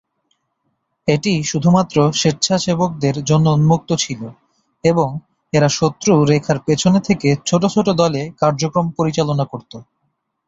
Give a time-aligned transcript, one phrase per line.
[1.07, 4.21] এটি শুধুমাত্র স্বেচ্ছাসেবকদের জন্য উন্মুক্ত ছিল
[4.83, 5.09] এবং
[5.53, 9.71] এরা শত্রু রেখার পেছনে থেকে ছোট ছোট দলে কার্যক্রম পরিচালনা করত।